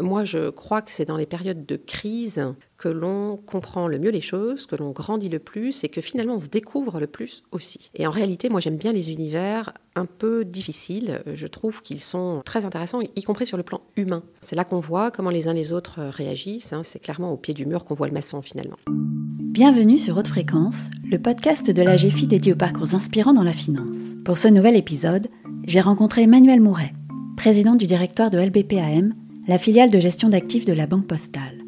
[0.00, 2.42] Moi, je crois que c'est dans les périodes de crise
[2.78, 6.36] que l'on comprend le mieux les choses, que l'on grandit le plus et que finalement
[6.36, 7.90] on se découvre le plus aussi.
[7.94, 11.22] Et en réalité, moi j'aime bien les univers un peu difficiles.
[11.34, 14.22] Je trouve qu'ils sont très intéressants, y compris sur le plan humain.
[14.40, 16.72] C'est là qu'on voit comment les uns les autres réagissent.
[16.72, 16.82] Hein.
[16.82, 18.78] C'est clairement au pied du mur qu'on voit le maçon finalement.
[18.88, 23.52] Bienvenue sur Haute Fréquence, le podcast de la GFI dédié aux parcours inspirants dans la
[23.52, 24.14] finance.
[24.24, 25.26] Pour ce nouvel épisode,
[25.64, 26.94] j'ai rencontré Emmanuel Mouret,
[27.36, 29.12] président du directoire de LBPAM,
[29.46, 31.58] la filiale de gestion d'actifs de la Banque Postale.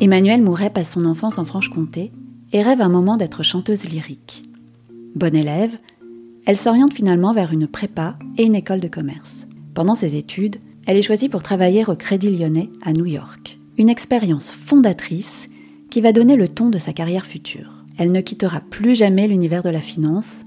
[0.00, 2.12] Emmanuelle Mouret passe son enfance en Franche-Comté
[2.52, 4.42] et rêve un moment d'être chanteuse lyrique.
[5.14, 5.76] Bonne élève,
[6.46, 9.46] elle s'oriente finalement vers une prépa et une école de commerce.
[9.74, 10.56] Pendant ses études,
[10.86, 13.58] elle est choisie pour travailler au Crédit Lyonnais à New York.
[13.76, 15.48] Une expérience fondatrice
[15.90, 17.84] qui va donner le ton de sa carrière future.
[17.98, 20.44] Elle ne quittera plus jamais l'univers de la finance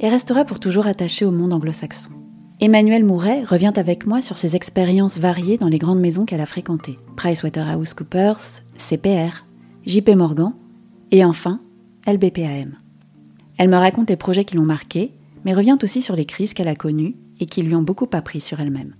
[0.00, 2.10] et restera pour toujours attachée au monde anglo-saxon.
[2.64, 6.46] Emmanuel Mouret revient avec moi sur ses expériences variées dans les grandes maisons qu'elle a
[6.46, 6.98] fréquentées.
[7.14, 9.44] PricewaterhouseCoopers, CPR,
[9.84, 10.54] JP Morgan
[11.10, 11.60] et enfin
[12.06, 12.78] LBPAM.
[13.58, 15.12] Elle me raconte les projets qui l'ont marquée,
[15.44, 18.40] mais revient aussi sur les crises qu'elle a connues et qui lui ont beaucoup appris
[18.40, 18.94] sur elle-même.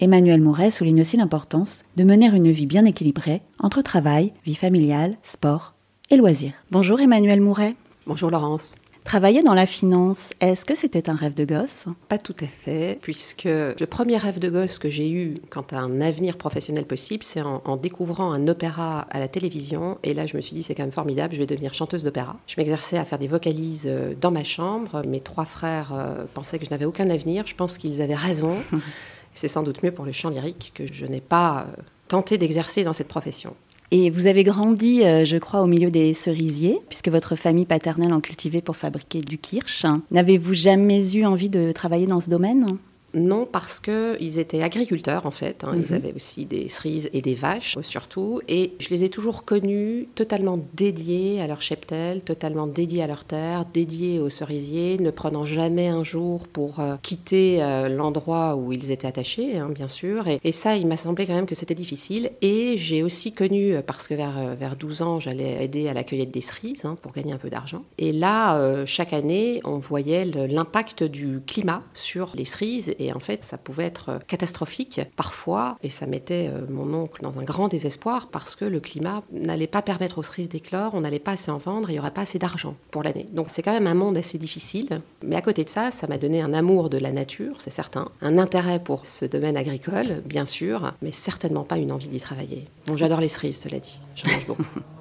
[0.00, 5.18] Emmanuel Mouret souligne aussi l'importance de mener une vie bien équilibrée entre travail, vie familiale,
[5.22, 5.74] sport
[6.08, 6.54] et loisirs.
[6.70, 7.76] Bonjour Emmanuel Mouret.
[8.06, 8.76] Bonjour Laurence.
[9.08, 11.86] Travailler dans la finance, est-ce que c'était un rêve de gosse?
[12.10, 15.78] Pas tout à fait, puisque le premier rêve de gosse que j'ai eu quant à
[15.78, 19.96] un avenir professionnel possible, c'est en, découvrant un opéra à la télévision.
[20.02, 22.36] Et là, je me suis dit, c'est quand même formidable, je vais devenir chanteuse d'opéra.
[22.46, 25.02] Je m'exerçais à faire des vocalises euh, dans ma chambre.
[25.06, 27.46] Mes trois frères euh, pensaient que je n'avais aucun avenir.
[27.46, 28.58] Je pense qu'ils avaient raison.
[29.32, 32.84] c'est sans doute mieux pour le chant lyrique que je n'ai pas euh, tenté d'exercer
[32.84, 33.56] dans cette profession.
[33.90, 38.12] Et vous avez grandi, euh, je crois, au milieu des cerisiers, puisque votre famille paternelle
[38.12, 39.86] en cultivait pour fabriquer du kirsch.
[40.10, 42.66] N'avez-vous jamais eu envie de travailler dans ce domaine?
[43.14, 45.64] Non, parce qu'ils étaient agriculteurs en fait.
[45.64, 45.72] Hein.
[45.74, 45.94] Ils mhm.
[45.94, 48.40] avaient aussi des cerises et des vaches surtout.
[48.48, 53.24] Et je les ai toujours connus totalement dédiés à leur cheptel, totalement dédiés à leur
[53.24, 58.72] terre, dédiés aux cerisiers, ne prenant jamais un jour pour euh, quitter euh, l'endroit où
[58.72, 60.26] ils étaient attachés, hein, bien sûr.
[60.28, 62.30] Et, ça, il m'a semblé quand même que c'était difficile.
[62.42, 66.04] Et j'ai aussi connu, euh, parce que vers, vers 12 ans, j'allais aider à la
[66.04, 67.84] cueillette des cerises hein, pour gagner un peu d'argent.
[67.96, 73.44] Et là, chaque année, on voyait l'impact du climat sur les cerises et en fait,
[73.44, 77.68] ça pouvait être euh, catastrophique parfois, et ça mettait euh, mon oncle dans un grand
[77.68, 81.50] désespoir parce que le climat n'allait pas permettre aux cerises d'éclore, on n'allait pas assez
[81.50, 83.26] en vendre, il n'y aurait pas assez d'argent pour l'année.
[83.32, 86.18] Donc c'est quand même un monde assez difficile, mais à côté de ça, ça m'a
[86.18, 90.44] donné un amour de la nature, c'est certain, un intérêt pour ce domaine agricole, bien
[90.44, 92.66] sûr, mais certainement pas une envie d'y travailler.
[92.86, 94.64] Bon, j'adore les cerises, cela dit, j'en mange beaucoup.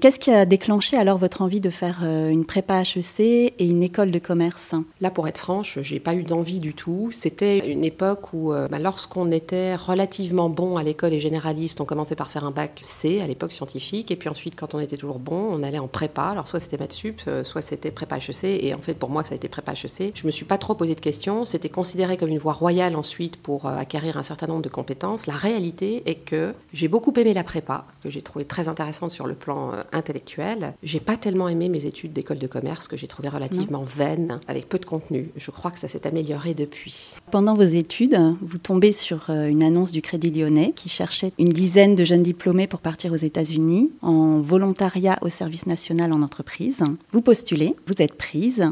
[0.00, 3.82] Qu'est-ce qui a déclenché alors votre envie de faire euh, une prépa HEC et une
[3.82, 4.76] école de commerce?
[5.00, 7.08] Là, pour être franche, j'ai pas eu d'envie du tout.
[7.10, 11.84] C'était une époque où, euh, bah, lorsqu'on était relativement bon à l'école et généraliste, on
[11.84, 14.96] commençait par faire un bac C à l'époque scientifique, et puis ensuite, quand on était
[14.96, 16.26] toujours bon, on allait en prépa.
[16.26, 19.24] Alors soit c'était maths sup, euh, soit c'était prépa HEC, et en fait pour moi
[19.24, 20.12] ça a été prépa HEC.
[20.14, 21.44] Je me suis pas trop posé de questions.
[21.44, 25.26] C'était considéré comme une voie royale ensuite pour acquérir un certain nombre de compétences.
[25.26, 29.26] La réalité est que j'ai beaucoup aimé la prépa, que j'ai trouvé très intéressante sur
[29.26, 30.74] le plan intellectuelle.
[30.82, 34.68] J'ai pas tellement aimé mes études d'école de commerce que j'ai trouvées relativement vaines, avec
[34.68, 35.30] peu de contenu.
[35.36, 37.14] Je crois que ça s'est amélioré depuis.
[37.30, 41.52] Pendant vos études, vous tombez sur euh, une annonce du Crédit Lyonnais qui cherchait une
[41.52, 46.82] dizaine de jeunes diplômés pour partir aux États-Unis en volontariat au service national en entreprise.
[47.12, 48.64] Vous postulez, vous êtes prise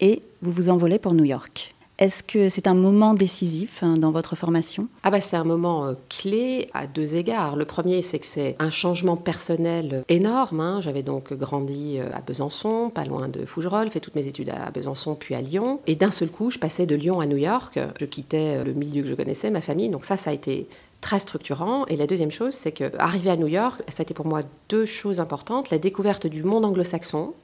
[0.00, 1.74] et vous vous envolez pour New York.
[1.98, 4.88] Est-ce que c'est un moment décisif hein, dans votre formation?
[5.02, 7.54] Ah bah c'est un moment euh, clé à deux égards.
[7.54, 10.60] Le premier, c'est que c'est un changement personnel énorme.
[10.60, 10.80] Hein.
[10.80, 14.70] J'avais donc grandi euh, à Besançon, pas loin de Fougerolles, fait toutes mes études à
[14.70, 15.80] Besançon puis à Lyon.
[15.86, 17.78] Et d'un seul coup, je passais de Lyon à New York.
[18.00, 19.90] Je quittais euh, le milieu que je connaissais, ma famille.
[19.90, 20.68] Donc ça, ça a été
[21.02, 21.84] très structurant.
[21.86, 24.40] Et la deuxième chose, c'est que arriver à New York, ça a été pour moi
[24.70, 25.68] deux choses importantes.
[25.68, 27.34] La découverte du monde anglo-saxon,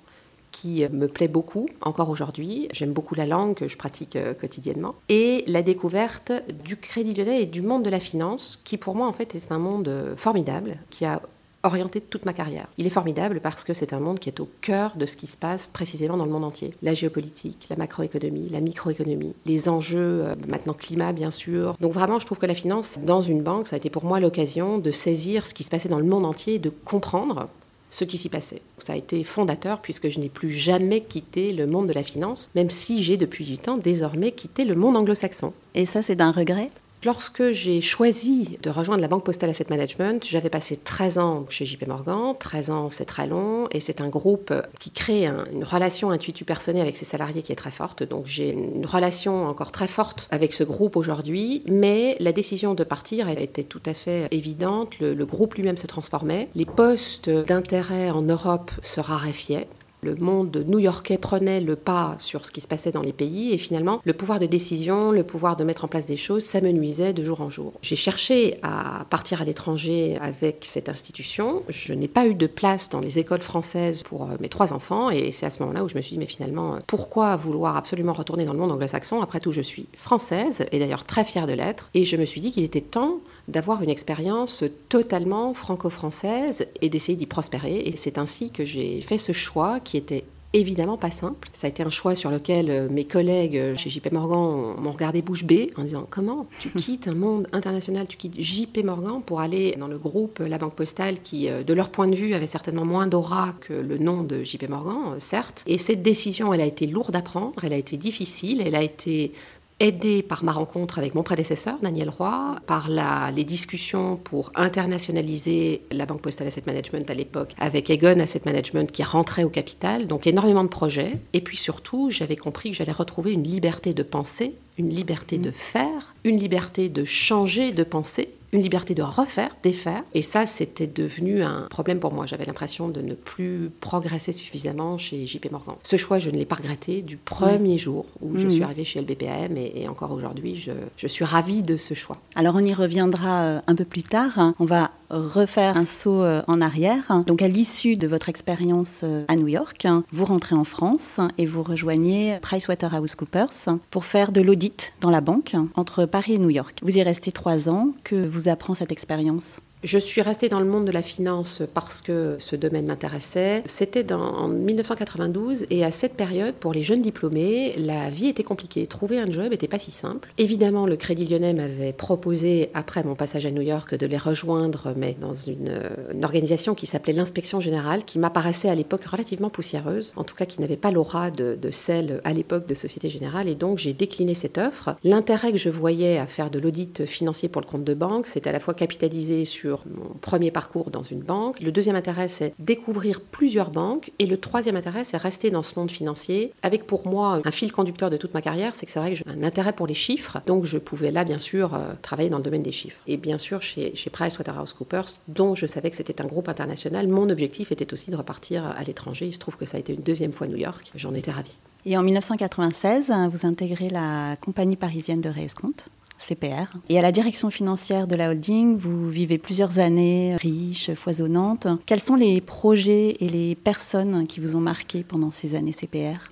[0.50, 2.68] qui me plaît beaucoup encore aujourd'hui.
[2.72, 4.94] J'aime beaucoup la langue que je pratique euh, quotidiennement.
[5.08, 6.32] Et la découverte
[6.64, 9.52] du crédit lyonnais et du monde de la finance, qui pour moi en fait est
[9.52, 11.22] un monde euh, formidable, qui a
[11.64, 12.68] orienté toute ma carrière.
[12.78, 15.26] Il est formidable parce que c'est un monde qui est au cœur de ce qui
[15.26, 16.72] se passe précisément dans le monde entier.
[16.82, 21.76] La géopolitique, la macroéconomie, la microéconomie, les enjeux, euh, maintenant climat bien sûr.
[21.80, 24.20] Donc vraiment, je trouve que la finance dans une banque, ça a été pour moi
[24.20, 27.48] l'occasion de saisir ce qui se passait dans le monde entier et de comprendre
[27.90, 28.62] ce qui s'y passait.
[28.78, 32.50] Ça a été fondateur puisque je n'ai plus jamais quitté le monde de la finance,
[32.54, 35.52] même si j'ai depuis 8 ans désormais quitté le monde anglo-saxon.
[35.74, 36.70] Et ça, c'est d'un regret?
[37.04, 41.64] Lorsque j'ai choisi de rejoindre la Banque Postale Asset Management, j'avais passé 13 ans chez
[41.64, 42.34] JP Morgan.
[42.36, 46.82] 13 ans, c'est très long et c'est un groupe qui crée une relation intuitu personnelle
[46.82, 48.02] avec ses salariés qui est très forte.
[48.02, 52.82] Donc j'ai une relation encore très forte avec ce groupe aujourd'hui, mais la décision de
[52.82, 54.98] partir elle était tout à fait évidente.
[54.98, 56.48] Le, le groupe lui-même se transformait.
[56.56, 59.68] Les postes d'intérêt en Europe se raréfiaient.
[60.00, 63.58] Le monde new-yorkais prenait le pas sur ce qui se passait dans les pays et
[63.58, 67.24] finalement le pouvoir de décision, le pouvoir de mettre en place des choses s'amenuisait de
[67.24, 67.72] jour en jour.
[67.82, 71.62] J'ai cherché à partir à l'étranger avec cette institution.
[71.68, 75.10] Je n'ai pas eu de place dans les écoles françaises pour euh, mes trois enfants
[75.10, 77.76] et c'est à ce moment-là où je me suis dit mais finalement euh, pourquoi vouloir
[77.76, 79.20] absolument retourner dans le monde anglo-saxon?
[79.20, 82.40] Après tout je suis française et d'ailleurs très fière de l'être et je me suis
[82.40, 83.18] dit qu'il était temps
[83.48, 87.78] d'avoir une expérience totalement franco-française et d'essayer d'y prospérer.
[87.86, 91.48] Et c'est ainsi que j'ai fait ce choix qui était évidemment pas simple.
[91.52, 94.92] Ça a été un choix sur lequel euh, mes collègues euh, chez JP Morgan m'ont
[94.92, 99.20] regardé bouche bée en disant comment tu quittes un monde international, tu quittes JP Morgan
[99.24, 102.34] pour aller dans le groupe La Banque Postale qui, euh, de leur point de vue,
[102.34, 105.64] avait certainement moins d'aura que le nom de JP Morgan, certes.
[105.66, 108.82] Et cette décision, elle a été lourde à prendre, elle a été difficile, elle a
[108.82, 109.32] été
[109.80, 115.82] aidé par ma rencontre avec mon prédécesseur, Daniel Roy, par la, les discussions pour internationaliser
[115.90, 120.06] la Banque Postale Asset Management à l'époque, avec Egon Asset Management qui rentrait au capital,
[120.06, 121.12] donc énormément de projets.
[121.32, 125.50] Et puis surtout, j'avais compris que j'allais retrouver une liberté de penser, une liberté de
[125.50, 130.02] faire, une liberté de changer de pensée une liberté de refaire, défaire.
[130.14, 132.26] Et ça, c'était devenu un problème pour moi.
[132.26, 135.74] J'avais l'impression de ne plus progresser suffisamment chez JP Morgan.
[135.82, 138.64] Ce choix, je ne l'ai pas regretté du premier jour où je suis mhm.
[138.64, 142.16] arrivée chez LBPM et, et encore aujourd'hui, je, je, suis ravie de ce choix.
[142.34, 144.54] Alors, on y reviendra euh, un peu plus tard.
[144.58, 147.22] On va refaire un saut euh, en arrière.
[147.26, 151.46] Donc, à l'issue de votre expérience euh, à New York, vous rentrez en France et
[151.46, 156.78] vous rejoignez PricewaterhouseCoopers pour faire de l'audit dans la banque entre Paris et New York.
[156.82, 157.92] Vous y restez trois ans.
[158.04, 159.60] Que vous apprend cette expérience?
[159.84, 163.62] Je suis restée dans le monde de la finance parce que ce domaine m'intéressait.
[163.66, 168.86] C'était en 1992 et à cette période, pour les jeunes diplômés, la vie était compliquée.
[168.86, 170.32] Trouver un job n'était pas si simple.
[170.36, 174.94] Évidemment, le Crédit Lyonnais m'avait proposé, après mon passage à New York, de les rejoindre,
[174.96, 175.80] mais dans une,
[176.22, 180.60] organisation qui s'appelait l'Inspection Générale, qui m'apparaissait à l'époque relativement poussiéreuse, en tout cas qui
[180.60, 183.48] n'avait pas l'aura de, de celle à l'époque de Société Générale.
[183.48, 184.96] Et donc j'ai décliné cette offre.
[185.04, 188.50] L'intérêt que je voyais à faire de l'audit financier pour le compte de banque, c'était
[188.50, 191.60] à la fois capitaliser sur mon premier parcours dans une banque.
[191.60, 194.10] Le deuxième intérêt, c'est découvrir plusieurs banques.
[194.18, 197.72] Et le troisième intérêt, c'est rester dans ce monde financier avec pour moi un fil
[197.72, 199.94] conducteur de toute ma carrière, c'est que c'est vrai que j'ai un intérêt pour les
[199.94, 200.38] chiffres.
[200.46, 203.00] Donc je pouvais là, bien sûr, euh, travailler dans le domaine des chiffres.
[203.06, 207.28] Et bien sûr, chez, chez PricewaterhouseCoopers, dont je savais que c'était un groupe international, mon
[207.30, 209.26] objectif était aussi de repartir à l'étranger.
[209.26, 210.90] Il se trouve que ça a été une deuxième fois New York.
[210.94, 211.58] J'en étais ravie.
[211.84, 215.88] Et en 1996, vous intégrez la compagnie parisienne de réescompte.
[216.18, 216.76] CPR.
[216.88, 221.68] Et à la direction financière de la holding, vous vivez plusieurs années riches, foisonnantes.
[221.86, 226.30] Quels sont les projets et les personnes qui vous ont marqué pendant ces années CPR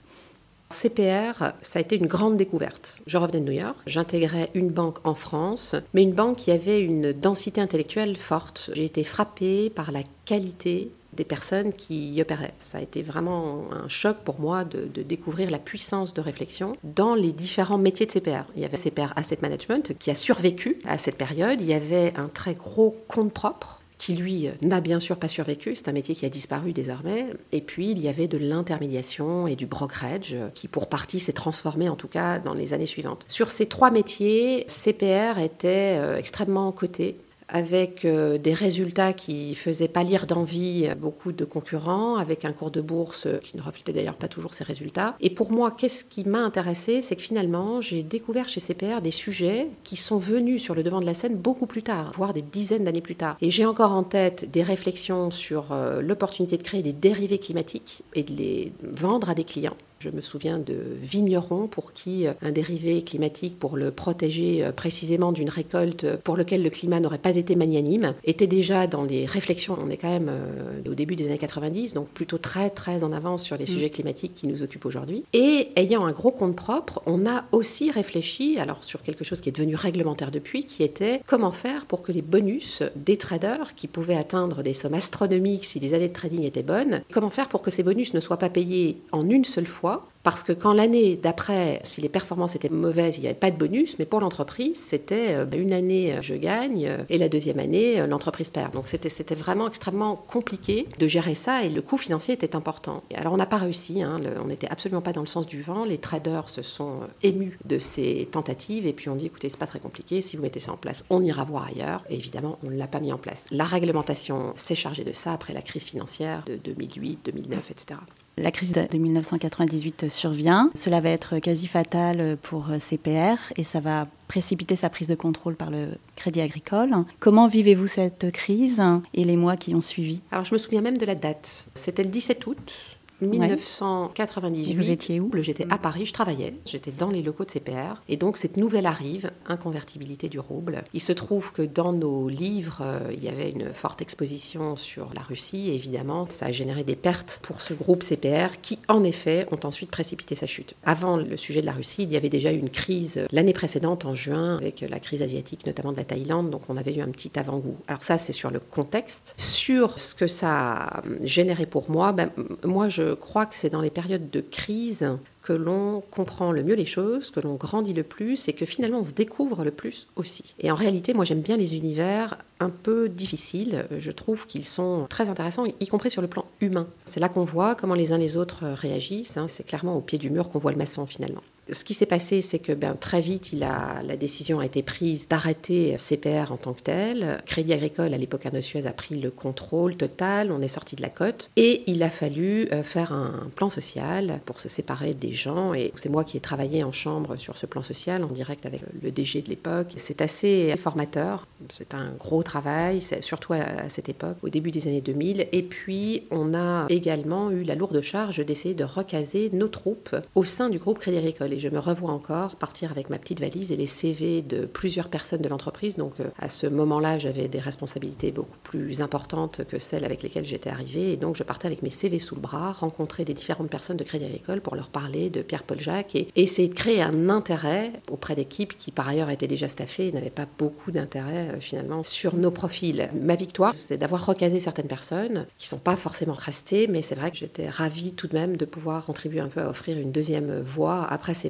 [0.71, 3.03] CPR, ça a été une grande découverte.
[3.07, 6.81] Je revenais de New York, j'intégrais une banque en France, mais une banque qui avait
[6.81, 8.71] une densité intellectuelle forte.
[8.73, 12.55] J'ai été frappée par la qualité des personnes qui y opéraient.
[12.59, 17.15] Ça a été vraiment un choc pour moi de, découvrir la puissance de réflexion dans
[17.15, 18.45] les différents métiers de CPR.
[18.55, 21.61] Il y avait CPR Asset Management qui a survécu à cette période.
[21.61, 25.75] Il y avait un très gros compte propre qui lui n'a bien sûr pas survécu,
[25.75, 27.29] c'est un métier qui a disparu désormais.
[27.53, 31.89] Et puis il y avait de l'intermédiation et du brokerage qui pour partie s'est transformé
[31.89, 33.25] en tout cas dans les années suivantes.
[33.29, 37.17] Sur ces trois métiers, CPR était euh, extrêmement coté
[37.49, 42.81] avec euh, des résultats qui faisaient pâlir d'envie beaucoup de concurrents, avec un cours de
[42.81, 45.15] bourse qui ne reflétait d'ailleurs pas toujours ces résultats.
[45.21, 49.11] Et pour moi, qu'est-ce qui m'a intéressé C'est que finalement, j'ai découvert chez CPR des
[49.11, 52.43] sujets qui sont venus sur le devant de la scène beaucoup plus tard, voire des
[52.43, 53.37] dizaines d'années plus tard.
[53.41, 58.03] Et j'ai encore en tête des réflexions sur euh, l'opportunité de créer des dérivés climatiques
[58.15, 59.77] et de les vendre à des clients.
[59.99, 64.71] Je me souviens de vignerons pour qui euh, un dérivé climatique, pour le protéger euh,
[64.71, 69.25] précisément d'une récolte pour lequel le climat n'aurait pas été magnanime, était déjà dans les
[69.25, 69.79] réflexions.
[69.83, 73.13] On est quand même euh, au début des années 90, donc plutôt très très en
[73.13, 73.69] avance sur les mm.
[73.69, 75.25] sujets climatiques qui nous occupent aujourd'hui.
[75.33, 79.49] Et ayant un gros compte propre, on a aussi réfléchi alors sur quelque chose qui
[79.49, 83.89] est devenu réglementaire depuis, qui était comment faire pour que les bonus des traders qui
[83.89, 87.63] pouvaient atteindre des sommes astronomiques si les années de trading étaient bonnes, comment faire pour
[87.63, 89.86] que ces bonus ne soient pas payés en une seule fois
[90.23, 93.57] Parce que quand l'année d'après, si les performances étaient mauvaises, il n'y avait pas de
[93.57, 98.51] bonus, mais pour l'entreprise, c'était euh, une année je gagne et la deuxième année, l'entreprise
[98.51, 98.73] perd.
[98.73, 103.05] Donc c'était vraiment extrêmement compliqué de gérer ça et le coût financier était important.
[103.15, 105.85] alors on n'a pas réussi, hein, on n'était absolument pas dans le sens du vent.
[105.85, 109.67] Les traders se sont émus de ces tentatives et puis on dit écoutez, c'est pas
[109.67, 112.03] très compliqué, si vous mettez ça en place, on ira voir ailleurs.
[112.11, 113.47] Et évidemment, on ne l'a pas mis en place.
[113.51, 118.01] La réglementation s'est chargée de ça après la crise financière de 2008, 2009, etc.
[118.39, 120.71] La crise de 1998 survient.
[120.75, 125.57] Cela va être quasi fatal pour CPR et ça va précipiter sa prise de contrôle
[125.57, 126.95] par le Crédit Agricole.
[127.19, 128.83] Comment vivez-vous cette crise
[129.15, 130.21] et les mois qui ont suivi?
[130.31, 131.69] Alors je me souviens même de la date.
[131.75, 132.73] C'était le 17 août
[133.21, 134.75] 1998.
[134.75, 135.31] vous étiez où?
[135.41, 138.03] J'étais à Paris, je travaillais, j'étais dans les locaux de CPR.
[138.09, 140.85] Et donc cette nouvelle arrive, inconvertibilité du rouble.
[140.93, 145.09] Il se trouve que dans nos livres, euh, il y avait une forte exposition sur
[145.15, 145.71] la Russie.
[145.71, 149.67] Et évidemment, ça a généré des pertes pour ce groupe CPR qui, en effet, ont
[149.67, 150.75] ensuite précipité sa chute.
[150.85, 154.05] Avant le sujet de la Russie, il y avait déjà eu une crise l'année précédente,
[154.05, 156.51] en juin, avec la crise asiatique, notamment de la Thaïlande.
[156.51, 157.77] Donc on avait eu un petit avant-goût.
[157.89, 159.35] Alors ça, c'est sur le contexte.
[159.39, 162.31] Sur ce que ça a généré pour moi, ben,
[162.65, 165.09] moi, je je crois que c'est dans les périodes de crise
[165.45, 168.99] que l'on comprend le mieux les choses, que l'on grandit le plus et que finalement
[168.99, 170.57] on se découvre le plus aussi.
[170.59, 173.87] Et en réalité, moi j'aime bien les univers un peu difficiles.
[173.97, 176.89] Je trouve qu'ils sont très intéressants, y compris sur le plan humain.
[177.05, 179.37] C'est là qu'on voit comment les uns les autres réagissent.
[179.37, 179.47] Hein.
[179.47, 182.41] C'est clairement au pied du mur qu'on voit le maçon finalement ce qui s'est passé,
[182.41, 186.83] c'est que ben, très vite, la décision a été prise d'arrêter CPR en tant que
[186.83, 187.43] tel.
[187.47, 190.53] Crédit Agricole, à l'époque, Arnaud Suez a pris le contrôle total.
[190.53, 191.51] On est sorti de la cote.
[191.57, 195.75] Et il a fallu euh, faire un plan social pour se séparer des gens.
[195.75, 198.83] Et c'est moi qui ai travaillé en chambre sur ce plan social, en direct avec
[199.03, 199.93] le DG de l'époque.
[199.97, 201.47] C'est assez formateur.
[201.71, 205.49] C'est un gros travail, surtout à, cette époque, au début des années 2000.
[205.53, 210.45] Et puis, on a également eu la lourde charge d'essayer de recaser nos troupes au
[210.45, 213.73] sein du groupe Crédit Agricole et je me revois encore partir avec ma petite valise
[213.73, 215.97] et les CV de plusieurs personnes de l'entreprise.
[215.97, 220.45] Donc euh, à ce moment-là, j'avais des responsabilités beaucoup plus importantes que celles avec lesquelles
[220.45, 221.13] j'étais arrivée.
[221.13, 224.05] Et donc je partais avec mes CV sous le bras, rencontrer des différentes personnes de
[224.05, 228.35] Crédit Agricole pour leur parler de Pierre-Paul Jacques et, essayer de créer un intérêt auprès
[228.35, 232.37] d'équipes qui par ailleurs étaient déjà staffées et n'avaient pas beaucoup d'intérêt euh, finalement sur
[232.37, 233.09] nos profils.
[233.19, 237.31] Ma victoire, c'est d'avoir recasé certaines personnes qui sont pas forcément restées, mais c'est vrai
[237.31, 240.61] que j'étais ravie tout de même de pouvoir contribuer un peu à offrir une deuxième
[240.61, 241.46] voie après ces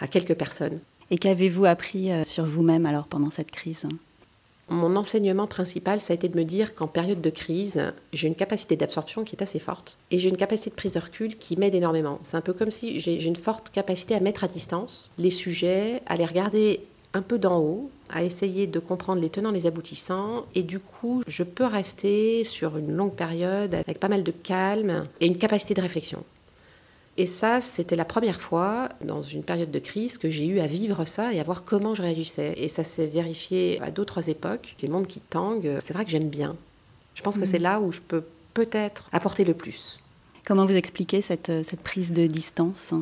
[0.00, 0.80] à, quelques personnes.
[1.10, 3.86] Et qu'avez-vous appris euh, sur vous-même alors pendant cette crise?
[4.68, 7.80] Mon enseignement principal, ça a été de me dire qu'en période de crise,
[8.12, 10.98] j'ai une capacité d'absorption qui est assez forte et j'ai une capacité de prise de
[10.98, 12.18] recul qui m'aide énormément.
[12.24, 16.02] C'est un peu comme si j'ai une forte capacité à mettre à distance les sujets,
[16.06, 16.80] à les regarder
[17.14, 20.44] un peu d'en haut, à essayer de comprendre les tenants, les aboutissants.
[20.54, 25.04] Et du coup, je peux rester sur une longue période avec pas mal de calme
[25.20, 26.24] et une capacité de réflexion.
[27.18, 30.66] Et ça, c'était la première fois dans une période de crise que j'ai eu à
[30.66, 32.54] vivre ça et à voir comment je réagissais.
[32.56, 34.76] Et ça s'est vérifié à d'autres époques.
[34.82, 36.56] Les mondes qui tanguent, c'est vrai que j'aime bien.
[37.14, 37.46] Je pense que mm.
[37.46, 39.98] c'est là où je peux peut-être apporter le plus.
[40.46, 42.92] Comment vous expliquez cette, cette prise de distance?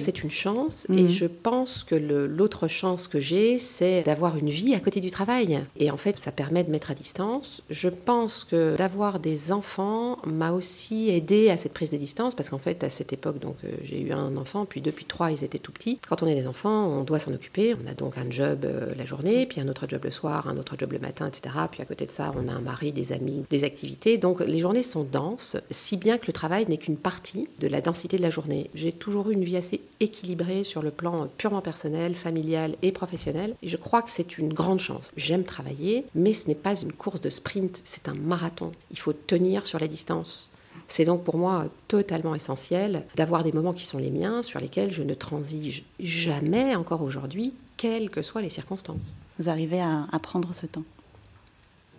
[0.00, 1.08] C'est une chance et mhm.
[1.08, 5.62] je pense que l'autre chance que j'ai, c'est d'avoir une vie à côté du travail.
[5.76, 7.62] Et en fait, ça permet de mettre à distance.
[7.70, 12.50] Je pense que d'avoir des enfants m'a aussi aidé à cette prise de distance parce
[12.50, 15.44] qu'en fait, à cette époque, donc euh, j'ai eu un enfant, puis depuis trois, ils
[15.44, 15.98] étaient tout petits.
[16.08, 17.74] Quand on est des enfants, on doit s'en occuper.
[17.74, 20.56] On a donc un job euh, la journée, puis un autre job le soir, un
[20.56, 21.54] autre job le matin, etc.
[21.70, 24.18] Puis à côté de ça, on a un mari, des amis, des activités.
[24.18, 27.80] Donc les journées sont denses, si bien que le travail n'est qu'une partie de la
[27.80, 28.70] densité de la journée.
[28.74, 33.54] J'ai toujours eu une vie assez équilibré sur le plan purement personnel, familial et professionnel.
[33.62, 35.12] Et je crois que c'est une grande chance.
[35.16, 38.72] J'aime travailler, mais ce n'est pas une course de sprint, c'est un marathon.
[38.90, 40.50] Il faut tenir sur la distance.
[40.88, 44.90] C'est donc pour moi totalement essentiel d'avoir des moments qui sont les miens, sur lesquels
[44.90, 49.14] je ne transige jamais encore aujourd'hui, quelles que soient les circonstances.
[49.38, 50.84] Vous arrivez à, à prendre ce temps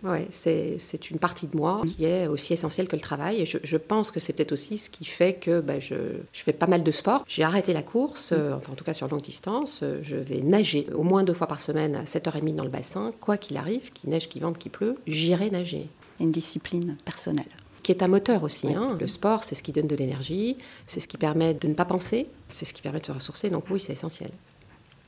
[0.04, 3.40] oui, c'est une partie de moi qui est aussi essentielle que le travail.
[3.40, 5.94] Et je, pense que c'est peut-être aussi ce qui fait que bah, je,
[6.32, 7.24] fais pas mal de sport.
[7.28, 9.84] J'ai arrêté la course, euh, enfin en tout cas sur longue distance.
[10.02, 13.12] Je vais nager au moins deux fois par semaine à 7h30 dans le bassin.
[13.20, 15.88] Quoi qu'il arrive, qu'il neige, qu'il vente, qu'il pleut, j'irai nager.
[16.20, 17.46] Une discipline personnelle
[17.82, 18.72] qui est un moteur aussi.
[18.72, 18.96] Hein.
[19.00, 20.56] Le sport, c'est ce qui donne de l'énergie,
[20.86, 23.50] c'est ce qui permet de ne pas penser, c'est ce qui permet de se ressourcer.
[23.50, 24.30] Donc oui, c'est essentiel.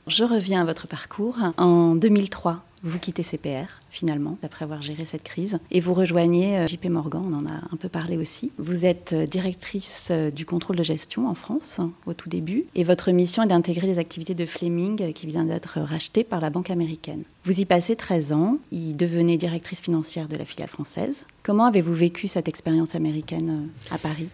[0.07, 1.37] Je reviens à votre parcours.
[1.57, 6.67] En 2003, vous quittez CPR, finalement, d'après avoir géré cette crise, et vous rejoignez euh,
[6.67, 8.51] JP Morgan, on en a un peu parlé aussi.
[8.57, 12.83] Vous êtes euh, directrice euh, du contrôle de gestion en France, au tout début, et
[12.83, 16.69] votre mission est d'intégrer les activités de Fleming, qui vient d'être racheté par la banque
[16.69, 17.23] américaine.
[17.43, 21.25] Vous y passez 13 ans, y devenez directrice financière de la filiale française.
[21.41, 24.29] Comment avez-vous vécu cette expérience américaine à Paris?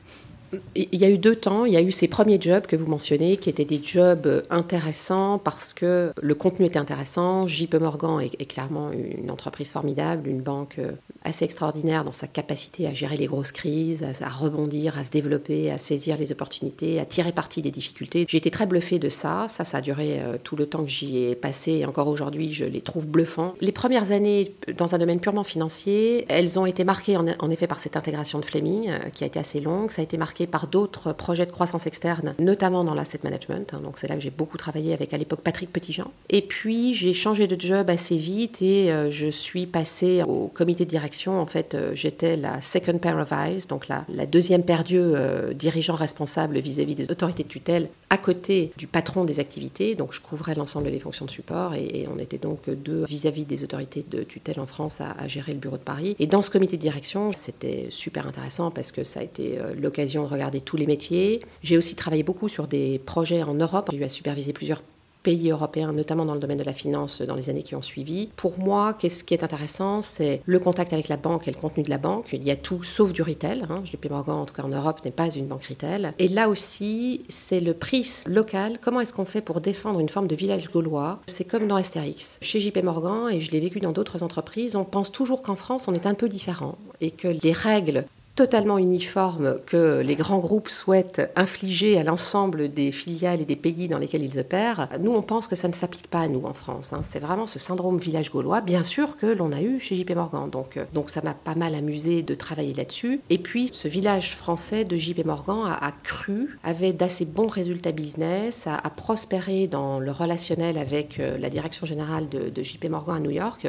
[0.75, 1.65] Il y a eu deux temps.
[1.65, 5.37] Il y a eu ces premiers jobs que vous mentionnez, qui étaient des jobs intéressants
[5.37, 7.47] parce que le contenu était intéressant.
[7.47, 10.91] JP Morgan est, clairement une entreprise formidable, une banque euh,
[11.23, 15.71] assez extraordinaire dans sa capacité à gérer les grosses crises, à, rebondir, à se développer,
[15.71, 18.25] à saisir les opportunités, à tirer parti des difficultés.
[18.27, 19.45] J'ai été très bluffée de ça.
[19.47, 21.71] Ça, ça a duré euh, tout le temps que j'y ai passé.
[21.71, 23.53] Et encore aujourd'hui, je les trouve bluffants.
[23.61, 27.67] Les premières années dans un domaine purement financier, elles ont été marquées en, en effet
[27.67, 29.91] par cette intégration de Fleming, euh, qui a été assez longue.
[29.91, 33.73] Ça a été marqué par d'autres projets de croissance externe, notamment dans l'asset management.
[33.73, 33.81] Hein.
[33.83, 36.11] donc c'est là que j'ai beaucoup travaillé avec à l'époque Patrick Petitjean.
[36.29, 40.85] Et puis j'ai changé de job assez vite et euh, je suis passée au comité
[40.85, 41.39] de direction.
[41.39, 45.95] En fait, euh, j'étais la second pair of eyes, donc la, deuxième paire d'yeux dirigeant
[45.95, 49.95] responsable vis-à-vis des autorités de tutelle, à côté du patron des activités.
[49.95, 53.63] Donc je couvrais l'ensemble des fonctions de support et, on était donc deux vis-à-vis des
[53.63, 56.15] autorités de tutelle en France à, à gérer le bureau de Paris.
[56.19, 59.73] Et dans ce comité de direction, c'était super intéressant parce que ça a été euh,
[59.79, 61.41] l'occasion regarder tous les métiers.
[61.63, 63.89] J'ai aussi travaillé beaucoup sur des projets en Europe.
[63.91, 64.81] J'ai eu à superviser plusieurs
[65.23, 68.29] pays européens, notamment dans le domaine de la finance dans les années qui ont suivi.
[68.35, 71.83] Pour moi, qu'est-ce qui est intéressant, c'est le contact avec la banque et le contenu
[71.83, 72.29] de la banque.
[72.33, 73.65] Il y a tout sauf du retail.
[73.69, 73.81] Hein.
[73.85, 76.13] JP Morgan, en tout cas en Europe, n'est pas une banque retail.
[76.19, 78.79] Et là aussi, c'est le prix local.
[78.81, 81.19] Comment est-ce qu'on fait pour défendre une forme de village gaulois?
[81.27, 82.39] C'est comme dans Astérix.
[82.41, 85.87] Chez JP Morgan, et je l'ai vécu dans d'autres entreprises, on pense toujours qu'en France,
[85.87, 90.69] on est un peu différent et que les règles totalement uniforme que les grands groupes
[90.69, 95.21] souhaitent infliger à l'ensemble des filiales et des pays dans lesquels ils opèrent, nous on
[95.21, 96.93] pense que ça ne s'applique pas à nous en France.
[96.93, 97.01] Hein.
[97.03, 100.49] C'est vraiment ce syndrome village gaulois, bien sûr que l'on a eu chez JP Morgan.
[100.49, 103.21] Donc, euh, donc ça m'a pas mal amusé de travailler là-dessus.
[103.29, 108.67] Et puis ce village français de JP Morgan a, cru, avait d'assez bons résultats business,
[108.67, 113.19] a, prospéré dans le relationnel avec euh, la direction générale de, de JP Morgan à
[113.19, 113.67] New York.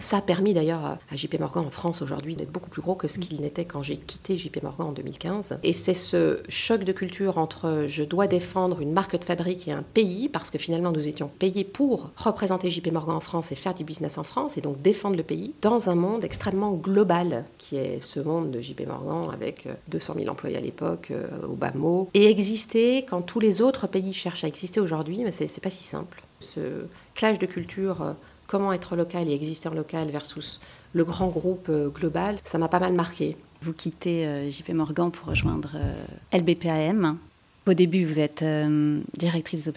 [0.00, 3.08] Ça a permis d'ailleurs à JP Morgan en France aujourd'hui d'être beaucoup plus gros que
[3.08, 5.58] ce qu'il n'était quand j'ai quitté JP Morgan en 2015.
[5.62, 9.72] Et c'est ce choc de culture entre je dois défendre une marque de fabrique et
[9.72, 13.54] un pays, parce que finalement nous étions payés pour représenter JP Morgan en France et
[13.54, 17.44] faire du business en France, et donc défendre le pays, dans un monde extrêmement global,
[17.58, 21.12] qui est ce monde de JP Morgan avec 200 euh, 000 employés à l'époque,
[21.48, 25.30] au bas mot, et exister quand tous les autres pays cherchent à exister aujourd'hui, mais
[25.30, 26.22] c'est pas si simple.
[26.40, 28.12] Ce clash de culture euh,
[28.48, 30.58] comment être local et exister local versus
[30.94, 33.36] le grand groupe euh, global, ça m'a pas mal marqué.
[33.62, 37.18] Vous quittez euh, JP Morgan pour rejoindre euh, LBPAM.
[37.66, 38.42] Au début, vous êtes
[39.18, 39.72] directrice des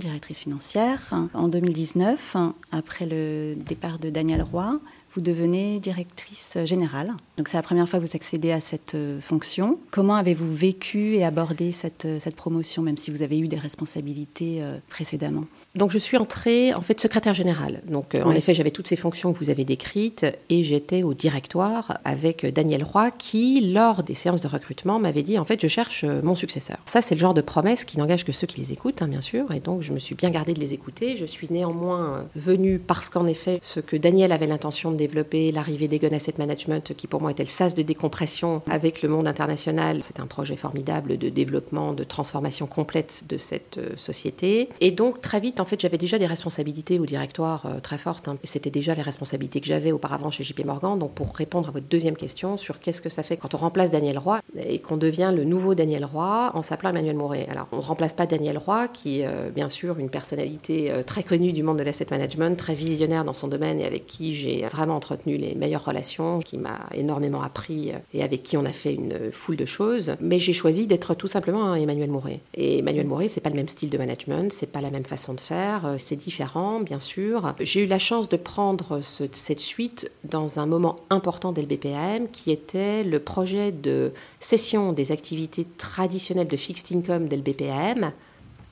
[0.00, 1.14] directrice financière.
[1.34, 2.36] En 2019,
[2.72, 4.80] après le départ de Daniel Roy,
[5.12, 7.14] vous devenez directrice générale.
[7.36, 9.78] Donc c'est la première fois que vous accédez à cette euh, fonction.
[9.90, 13.58] Comment avez-vous vécu et abordé cette, euh, cette promotion, même si vous avez eu des
[13.58, 15.44] responsabilités euh, précédemment?
[15.74, 17.82] Donc je suis entrée en fait secrétaire générale.
[17.86, 21.98] Donc en effet j'avais toutes ces fonctions que vous avez décrites et j'étais au directoire
[22.04, 26.04] avec Daniel Roy qui lors des séances de recrutement m'avait dit en fait je cherche
[26.04, 26.78] mon successeur.
[26.86, 29.20] Ça c'est le genre de promesse qui n'engage que ceux qui les écoutent hein, bien
[29.20, 31.14] sûr et donc je me suis bien gardée de les écouter.
[31.16, 35.88] Je suis néanmoins venue parce qu'en effet ce que Daniel avait l'intention de développer l'arrivée
[35.88, 40.00] d'Egon Asset Management, qui pour moi était le sas de décompression avec le monde international.
[40.02, 44.68] C'est un projet formidable de développement, de transformation complète de cette euh, société.
[44.80, 48.28] Et donc, très vite, en fait, j'avais déjà des responsabilités au directoire euh, très fortes.
[48.28, 48.38] Hein.
[48.44, 50.98] C'était déjà les responsabilités que j'avais auparavant chez JP Morgan.
[50.98, 53.90] Donc, pour répondre à votre deuxième question sur qu'est-ce que ça fait quand on remplace
[53.90, 57.46] Daniel Roy et qu'on devient le nouveau Daniel Roy en s'appelant Emmanuel Mouret.
[57.50, 61.22] Alors, on ne remplace pas Daniel Roy, qui est euh, bien sûr une personnalité très
[61.22, 64.66] connue du monde de l'asset management, très visionnaire dans son domaine et avec qui j'ai
[64.66, 68.72] vraiment entretenu les meilleures relations, qui m'a énormément appris euh, et avec qui on a
[68.72, 70.16] fait une foule de choses.
[70.20, 72.40] Mais j'ai choisi d'être tout simplement Emmanuel Mouret.
[72.54, 75.34] Et Emmanuel Mouret, c'est pas le même style de management, c'est pas la même façon
[75.34, 77.54] de faire, euh, c'est différent, bien sûr.
[77.60, 83.04] J'ai eu la chance de prendre cette suite dans un moment important d'LBPAM qui était
[83.04, 88.12] le projet de cession des activités traditionnelles de fixed income d'LBPAM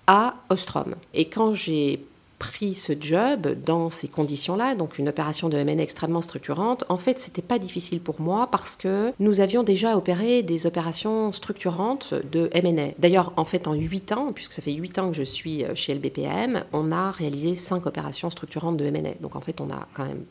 [0.06, 0.94] à Ostrom.
[1.14, 2.04] Et quand j'ai
[2.38, 7.18] pris ce job dans ces conditions-là, donc une opération de M&A extrêmement structurante, en fait,
[7.18, 12.50] c'était pas difficile pour moi parce que nous avions déjà opéré des opérations structurantes de
[12.52, 12.92] M&A.
[12.98, 15.94] D'ailleurs, en fait, en 8 ans, puisque ça fait 8 ans que je suis chez
[15.94, 19.14] LBPM, on a réalisé 5 opérations structurantes de M&A.
[19.20, 20.24] Donc en fait, on a quand même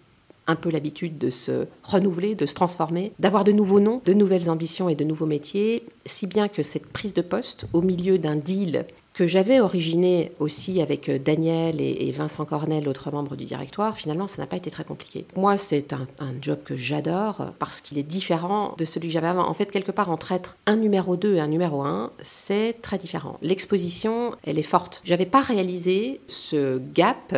[0.47, 4.49] un peu l'habitude de se renouveler, de se transformer, d'avoir de nouveaux noms, de nouvelles
[4.49, 8.35] ambitions et de nouveaux métiers, si bien que cette prise de poste au milieu d'un
[8.35, 13.95] deal que j'avais originé aussi avec euh, Daniel et, Vincent Cornel, l'autre membre du directoire,
[13.95, 15.25] finalement, ça n'a pas été très compliqué.
[15.35, 16.05] Moi, c'est un,
[16.41, 19.47] job que j'adore parce qu'il est différent de celui que j'avais avant.
[19.47, 22.97] En fait, quelque part, entre être un numéro 2 et un numéro 1, c'est très
[22.97, 23.37] différent.
[23.41, 25.01] L'exposition, elle est forte.
[25.05, 27.35] J'avais pas réalisé ce gap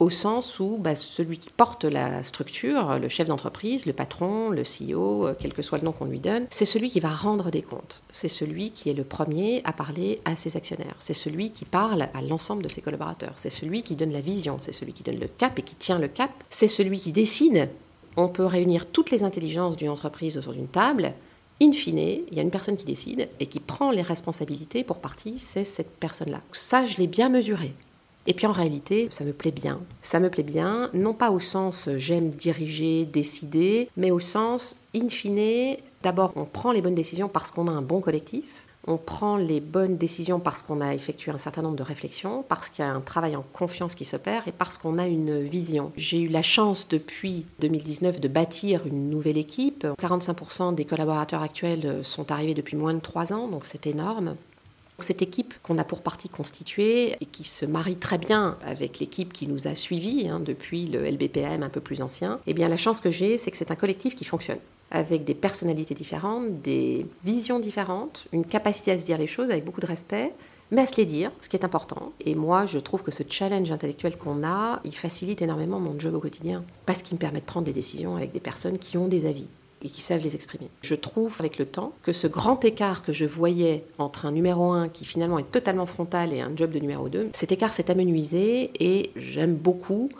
[0.00, 4.62] au sens où bah, celui qui porte la structure, le chef d'entreprise, le patron, le
[4.62, 7.50] CEO, euh, quel que soit le nom qu'on lui donne, c'est celui qui va rendre
[7.50, 8.02] des comptes.
[8.12, 10.94] C'est celui qui est le premier à parler à ses actionnaires.
[10.98, 13.32] C'est celui qui parle à l'ensemble de ses collaborateurs.
[13.36, 14.56] C'est celui qui donne la vision.
[14.60, 16.30] C'est celui qui donne le cap et qui tient le cap.
[16.48, 17.68] C'est celui qui décide.
[18.16, 21.12] On peut réunir toutes les intelligences d'une entreprise autour d'une table.
[21.60, 25.00] In fine, il y a une personne qui décide et qui prend les responsabilités pour
[25.00, 26.40] partie, c'est cette personne-là.
[26.52, 27.74] Ça, je l'ai bien mesuré.
[28.28, 29.80] Et puis en réalité, ça me plaît bien.
[30.02, 34.76] Ça me plaît bien, non pas au sens euh, j'aime diriger, décider, mais au sens,
[34.94, 38.66] in fine, d'abord on prend les bonnes décisions parce qu'on a un bon collectif.
[38.86, 42.68] On prend les bonnes décisions parce qu'on a effectué un certain nombre de réflexions, parce
[42.68, 45.92] qu'il y a un travail en confiance qui s'opère et parce qu'on a une vision.
[45.96, 49.86] J'ai eu la chance depuis 2019 de bâtir une nouvelle équipe.
[49.98, 54.36] 45% des collaborateurs actuels sont arrivés depuis moins de 3 ans, donc c'est énorme.
[55.00, 59.32] Cette équipe qu'on a pour partie constituée et qui se marie très bien avec l'équipe
[59.32, 62.76] qui nous a suivis hein, depuis le LBPM un peu plus ancien, eh bien la
[62.76, 64.58] chance que j'ai, c'est que c'est un collectif qui fonctionne
[64.90, 69.64] avec des personnalités différentes, des visions différentes, une capacité à se dire les choses avec
[69.64, 70.32] beaucoup de respect,
[70.70, 72.12] mais à se les dire, ce qui est important.
[72.24, 76.14] Et moi, je trouve que ce challenge intellectuel qu'on a, il facilite énormément mon job
[76.14, 79.08] au quotidien, parce qu'il me permet de prendre des décisions avec des personnes qui ont
[79.08, 79.46] des avis
[79.82, 80.68] et qui savent les exprimer.
[80.82, 84.72] Je trouve avec le temps que ce grand écart que je voyais entre un numéro
[84.72, 87.90] 1 qui finalement est totalement frontal et un job de numéro 2, cet écart s'est
[87.90, 90.10] amenuisé et j'aime beaucoup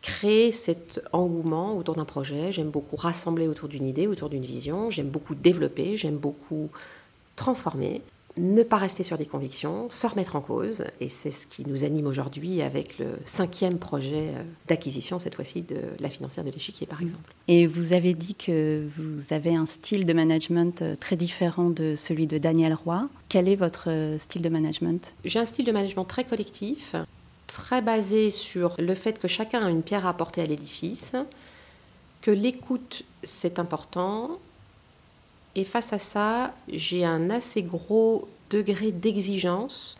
[0.00, 4.90] créer cet engouement autour d'un projet, j'aime beaucoup rassembler autour d'une idée, autour d'une vision,
[4.90, 6.70] j'aime beaucoup développer, j'aime beaucoup
[7.36, 8.00] transformer
[8.38, 10.84] ne pas rester sur des convictions, se remettre en cause.
[11.00, 15.62] Et c'est ce qui nous anime aujourd'hui avec le cinquième projet euh, d'acquisition, cette fois-ci
[15.62, 17.34] de la financière de l'échiquier, par exemple.
[17.48, 21.94] Et vous avez dit que vous avez un style de management euh, très différent de
[21.96, 23.08] celui de Daniel Roy.
[23.28, 25.14] Quel est votre euh, style de management?
[25.24, 26.94] J'ai un style de management très collectif,
[27.46, 31.16] très basé sur le fait que chacun a une pierre à apporter à l'édifice,
[32.22, 34.38] que l'écoute, c'est important,
[35.58, 39.96] et face à ça, j'ai un assez gros degré d'exigence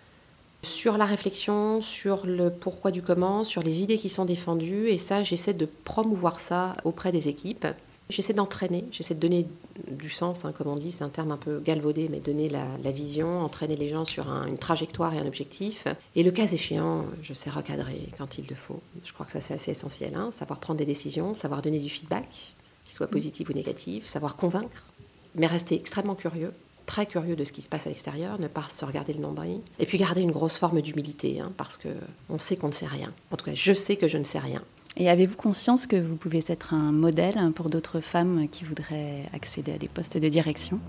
[0.62, 4.88] sur la réflexion, sur le pourquoi du comment, sur les idées qui sont défendues.
[4.88, 7.66] Et ça, j'essaie de promouvoir ça auprès des équipes.
[8.08, 9.48] J'essaie d'entraîner, j'essaie de donner
[9.90, 12.92] du sens, hein, comme on dit, c'est un terme un peu galvaudé, mais donner la,
[12.92, 15.88] vision, entraîner les gens sur une trajectoire et un objectif.
[16.14, 18.80] Et le cas échéant, je sais recadrer quand il le faut.
[19.04, 20.14] Je crois que ça c'est assez essentiel.
[20.14, 20.30] Hein.
[20.30, 24.84] savoir prendre des décisions, savoir donner du feedback, qu'il soit positif ou négatif, savoir convaincre
[25.38, 26.52] mais rester extrêmement curieux,
[26.86, 29.60] très curieux de ce qui se passe à l'extérieur, ne pas se regarder le nombril,
[29.78, 31.88] et puis garder une grosse forme d'humilité, hein, parce que
[32.28, 33.12] on sait qu'on ne sait rien.
[33.30, 34.62] En tout cas, je sais que je ne sais rien.
[34.96, 39.72] Et avez-vous conscience que vous pouvez être un modèle pour d'autres femmes qui voudraient accéder
[39.72, 40.80] à des postes de direction?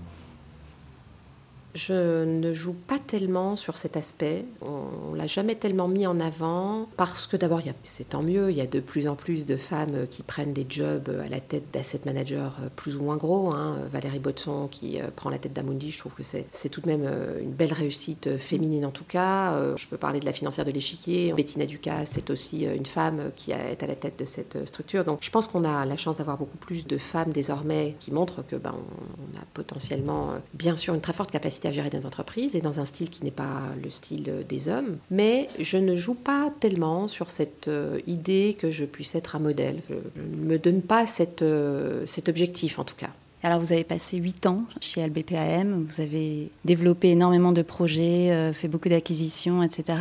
[1.74, 4.44] Je ne joue pas tellement sur cet aspect.
[4.60, 8.50] On, ne l'a jamais tellement mis en avant parce que d'abord, c'est tant mieux.
[8.50, 11.40] Il y a de plus en plus de femmes qui prennent des jobs à la
[11.40, 13.50] tête d'asset managers plus ou moins gros.
[13.52, 13.76] Hein.
[13.90, 17.04] Valérie Botson qui euh, prend la tête d'Amundi, je trouve que c'est tout de même
[17.04, 19.54] euh, une belle réussite féminine en tout cas.
[19.54, 21.32] Euh, je peux parler de la financière de l'échiquier.
[21.32, 25.04] Bettina Ducas, c'est aussi une femme qui est à la tête de cette structure.
[25.04, 28.42] Donc je pense qu'on a la chance d'avoir beaucoup plus de femmes désormais qui montrent
[28.46, 32.56] que ben, on a potentiellement bien sûr une très forte capacité à gérer des entreprises
[32.56, 34.98] et dans un style qui n'est pas le style des hommes.
[35.10, 39.40] Mais je ne joue pas tellement sur cette euh, idée que je puisse être un
[39.40, 39.80] modèle.
[39.88, 43.10] Je, ne me donne pas cette, euh, cet objectif en tout cas.
[43.42, 48.52] Alors vous avez passé 8 ans chez LBPAM, vous avez développé énormément de projets, euh,
[48.52, 49.98] fait beaucoup d'acquisitions, etc.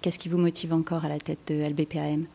[0.00, 2.26] Qu'est-ce qui vous motive encore à la tête de LBPAM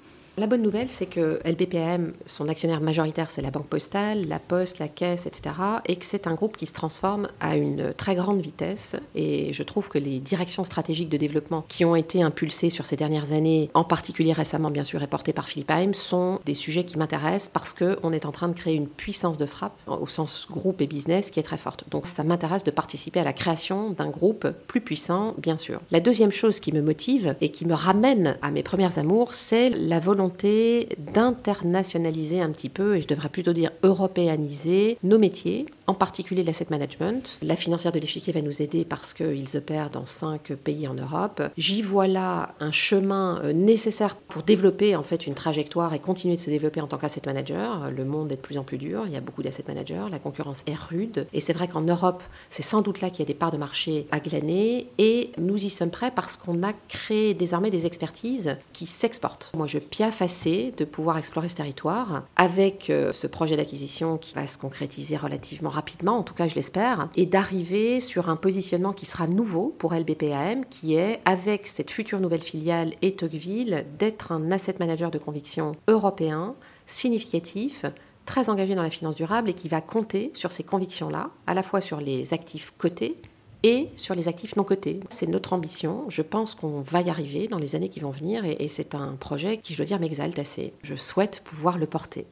[0.42, 4.80] la bonne nouvelle, c'est que LBPM, son actionnaire majoritaire, c'est la Banque Postale, la Poste,
[4.80, 5.54] la Caisse, etc.
[5.86, 8.96] Et que c'est un groupe qui se transforme à une très grande vitesse.
[9.14, 12.96] Et je trouve que les directions stratégiques de développement qui ont été impulsées sur ces
[12.96, 16.86] dernières années, en particulier récemment, bien sûr, et portées par Philippe Haim, sont des sujets
[16.86, 20.48] qui m'intéressent parce qu'on est en train de créer une puissance de frappe au sens
[20.50, 21.84] groupe et business qui est très forte.
[21.92, 25.82] Donc ça m'intéresse de participer à la création d'un groupe plus puissant, bien sûr.
[25.92, 29.70] La deuxième chose qui me motive et qui me ramène à mes premières amours, c'est
[29.70, 35.94] la volonté d'internationaliser un petit peu, et je devrais plutôt dire européaniser, nos métiers, en
[35.94, 37.39] particulier l'asset management.
[37.41, 41.41] La financière de l'échiquier va nous aider parce qu'ils opèrent dans cinq pays en Europe.
[41.58, 46.36] J'y vois là un chemin euh, nécessaire pour développer en fait une trajectoire et continuer
[46.36, 47.91] de se développer en tant qu'asset manager.
[47.91, 50.20] Le monde est de plus en plus dur, il y a beaucoup d'asset managers, la
[50.20, 53.26] concurrence est rude, et c'est vrai qu'en Europe, c'est sans doute là qu'il y a
[53.26, 57.34] des parts de marché à glaner, et nous y sommes prêts parce qu'on a créé
[57.34, 59.52] désormais des expertises qui s'exportent.
[59.56, 62.24] Moi, je piaffe facile de pouvoir explorer ce territoire.
[62.36, 66.56] Avec euh, ce projet d'acquisition qui va se concrétiser relativement rapidement, en tout cas je
[66.56, 71.91] l'espère, et d'arriver sur un positionnement qui sera nouveau pour LBPAM, qui est, avec cette
[71.91, 77.86] future nouvelle filiale et Tocqueville, d'être un asset manager de conviction européen significatif
[78.26, 81.63] très engagé dans la finance durable et qui va compter sur ces convictions-là, à la
[81.63, 83.17] fois sur les actifs cotés
[83.63, 85.00] et sur les actifs non cotés.
[85.10, 86.06] C'est notre ambition.
[86.10, 89.15] Je pense qu'on va y arriver dans les années qui vont venir et, c'est un
[89.19, 90.74] projet qui, je dois dire, m'exalte assez.
[90.84, 92.26] Je souhaite pouvoir le porter.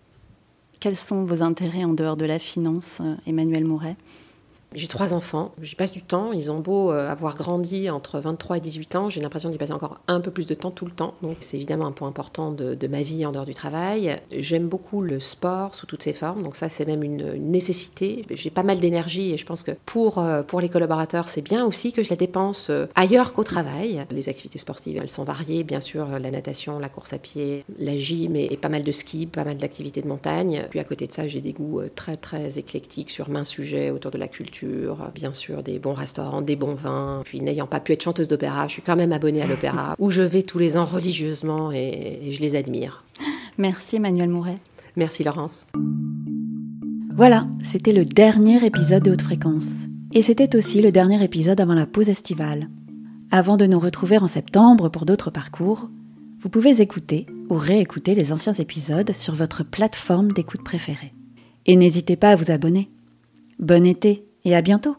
[0.80, 3.98] Quels sont vos intérêts en dehors de la finance, euh, Emmanuel Mouret?
[4.76, 6.32] J'ai trois enfants, j'y passe du temps.
[6.32, 9.72] Ils ont beau euh, avoir grandi entre 23 et 18 ans, j'ai l'impression d'y passer
[9.72, 11.16] encore un peu plus de temps tout le temps.
[11.24, 14.20] Donc c'est évidemment un point important de, ma vie en dehors du travail.
[14.32, 18.26] J'aime beaucoup le sport sous toutes ses formes, donc ça c'est même une, nécessité.
[18.30, 21.94] J'ai pas mal d'énergie et je pense que pour, euh, les collaborateurs c'est bien aussi
[21.94, 24.06] que je la dépense euh, ailleurs qu'au travail.
[24.12, 27.96] Les activités sportives elles sont variées, bien sûr la natation, la course à pied, la
[27.98, 30.68] gym et, pas mal de ski, pas mal d'activités de montagne.
[30.70, 34.12] Puis à côté de ça j'ai des goûts très très éclectiques sur main sujets autour
[34.12, 34.59] de la culture
[35.14, 37.22] bien sûr des bons restaurants, des bons vins.
[37.26, 40.10] Puis n'ayant pas pu être chanteuse d'opéra, je suis quand même abonnée à l'opéra, où
[40.10, 43.04] je vais tous les ans religieusement et, je les admire.
[43.58, 44.58] Merci Emmanuel Mouret.
[44.96, 45.68] Merci Laurence.
[47.16, 49.88] Voilà, c'était le dernier épisode de Haute Fréquence.
[50.14, 52.68] Et c'était aussi le dernier épisode avant la pause estivale.
[53.32, 55.90] Avant de nous retrouver en septembre pour d'autres parcours,
[56.42, 61.14] vous pouvez écouter ou réécouter les anciens épisodes sur votre plateforme d'écoute préférée.
[61.66, 62.90] Et n'hésitez pas à vous abonner.
[63.60, 64.98] Bon été et à bientôt